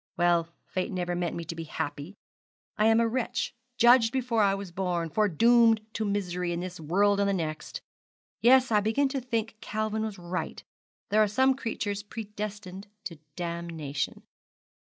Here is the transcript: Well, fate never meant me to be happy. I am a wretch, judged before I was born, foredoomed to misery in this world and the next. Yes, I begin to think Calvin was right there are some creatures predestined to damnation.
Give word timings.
Well, 0.17 0.49
fate 0.65 0.91
never 0.91 1.13
meant 1.13 1.35
me 1.35 1.43
to 1.45 1.53
be 1.53 1.65
happy. 1.65 2.15
I 2.75 2.87
am 2.87 2.99
a 2.99 3.07
wretch, 3.07 3.53
judged 3.77 4.11
before 4.11 4.41
I 4.41 4.55
was 4.55 4.71
born, 4.71 5.11
foredoomed 5.11 5.81
to 5.93 6.03
misery 6.05 6.51
in 6.51 6.59
this 6.59 6.79
world 6.79 7.19
and 7.19 7.29
the 7.29 7.33
next. 7.33 7.83
Yes, 8.39 8.71
I 8.71 8.79
begin 8.79 9.09
to 9.09 9.21
think 9.21 9.57
Calvin 9.61 10.01
was 10.01 10.17
right 10.17 10.63
there 11.09 11.21
are 11.21 11.27
some 11.27 11.53
creatures 11.53 12.01
predestined 12.01 12.87
to 13.03 13.19
damnation. 13.35 14.23